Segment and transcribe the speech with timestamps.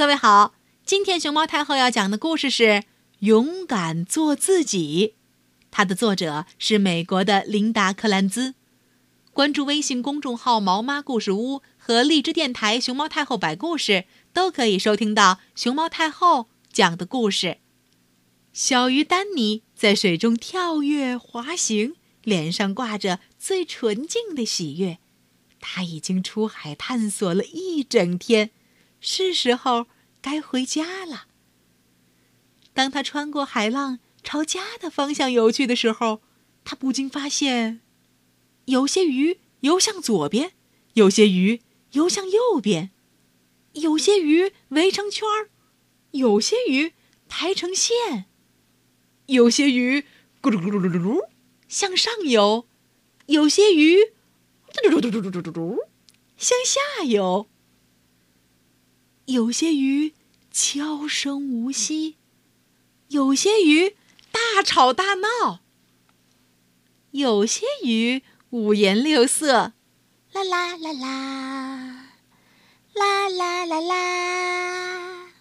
[0.00, 0.54] 各位好，
[0.86, 2.64] 今天熊猫太后要讲的故事是
[3.18, 5.08] 《勇敢做自己》，
[5.70, 8.54] 它的作者是美国的琳达·克兰兹。
[9.34, 17.58] 关注微信公众号“毛妈故事屋”和荔枝电台“熊猫太后摆故事”，都可以收听到熊猫太后讲的故事。
[18.54, 21.92] 小鱼丹尼在水中跳跃滑行，
[22.24, 24.96] 脸上挂着最纯净的喜悦。
[25.60, 28.52] 他已经出海探索了一整天。
[29.00, 29.86] 是时候
[30.20, 31.26] 该回家了。
[32.72, 36.20] 当他穿过海浪朝家的方向游去的时候，
[36.64, 37.80] 他不禁发现，
[38.66, 40.52] 有些鱼游向左边，
[40.94, 42.90] 有些鱼游向右边，
[43.72, 45.50] 有些鱼围成圈儿，
[46.12, 46.92] 有些鱼
[47.28, 48.26] 排成线，
[49.26, 50.02] 有些鱼
[50.42, 51.28] 咕噜咕噜噜噜噜
[51.68, 52.66] 向上游，
[53.26, 54.12] 有些鱼
[54.82, 55.78] 嘟嘟嘟嘟嘟嘟嘟
[56.36, 57.48] 向下游。
[59.30, 60.12] 有些鱼
[60.50, 62.16] 悄声无息，
[63.10, 63.94] 有些鱼
[64.32, 65.60] 大吵大闹，
[67.12, 69.72] 有些鱼五颜六色，
[70.32, 72.12] 啦啦啦啦，
[72.92, 75.32] 啦啦啦啦。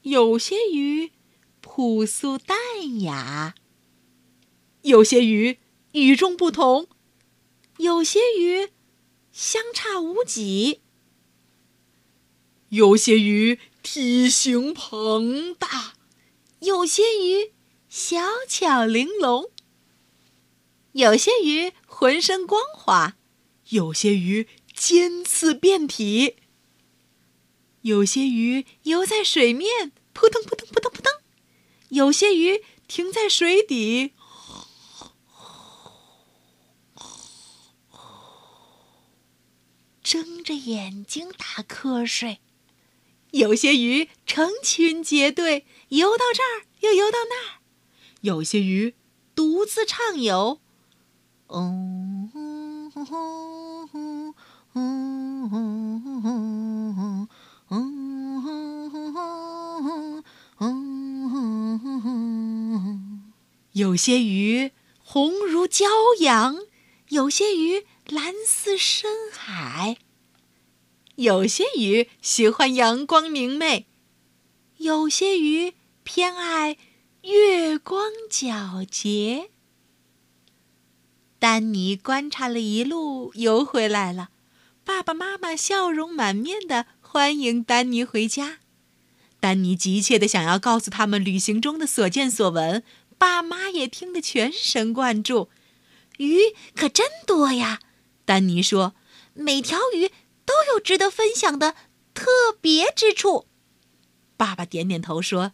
[0.00, 1.12] 有些鱼
[1.60, 2.56] 朴素淡
[3.02, 3.54] 雅，
[4.80, 5.58] 有些鱼
[5.92, 6.88] 与众不同，
[7.76, 8.70] 有些鱼
[9.32, 10.81] 相差无几。
[12.72, 15.92] 有些鱼体型庞大，
[16.60, 17.52] 有些鱼
[17.90, 19.50] 小巧玲珑，
[20.92, 23.18] 有些鱼浑身光滑，
[23.68, 26.36] 有些鱼尖刺遍体，
[27.82, 31.12] 有些鱼游在水面扑腾扑腾扑腾扑腾，
[31.90, 34.12] 有些鱼停在水底，
[40.02, 42.40] 睁着眼睛打瞌睡。
[43.32, 47.60] 有些鱼成群结队游到这儿，又游到那儿；
[48.22, 48.94] 有些鱼
[49.34, 50.60] 独自畅游。
[51.48, 54.34] 嗯哼哼哼哼
[54.72, 57.28] 哼哼哼哼
[57.68, 57.98] 哼
[60.58, 63.32] 哼哼哼。
[63.72, 65.86] 有些鱼红如骄
[66.20, 66.58] 阳，
[67.08, 69.96] 有些鱼蓝似深海。
[71.22, 73.86] 有些鱼喜欢阳光明媚，
[74.78, 76.76] 有些鱼偏爱
[77.22, 79.50] 月光皎洁。
[81.38, 84.30] 丹尼观察了一路，游回来了。
[84.84, 88.58] 爸爸妈妈笑容满面的欢迎丹尼回家。
[89.38, 92.82] 丹尼急切的想要告诉他们旅行中的所见所闻，
[93.16, 95.48] 爸妈也听得全神贯注。
[96.18, 96.38] 鱼
[96.74, 97.78] 可真多呀！
[98.24, 98.96] 丹尼说
[99.34, 100.10] ：“每条鱼。”
[100.44, 101.74] 都有值得分享的
[102.14, 102.30] 特
[102.60, 103.46] 别之处。
[104.36, 105.52] 爸爸点点头说：“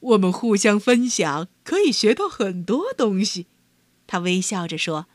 [0.00, 3.46] 我们互相分享，可以学到很多东西。”
[4.06, 5.06] 他微笑着说：“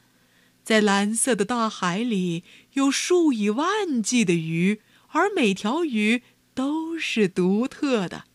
[0.64, 2.44] 在蓝色的大海里，
[2.74, 8.26] 有数以万计的鱼，而每条鱼都是独特的。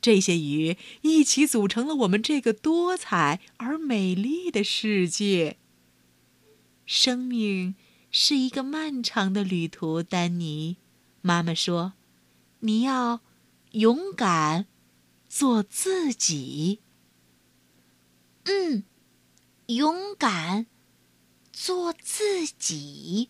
[0.00, 5.58] 这些鱼一起组成了我们这个多彩而美丽的世界。
[6.86, 7.74] 生命。”
[8.18, 10.78] 是一个漫长的旅途，丹尼。
[11.20, 11.92] 妈妈说
[12.60, 13.20] ：“你要
[13.72, 14.64] 勇敢
[15.28, 16.80] 做自己。”
[18.44, 18.84] 嗯，
[19.66, 20.64] 勇敢
[21.52, 23.28] 做自己。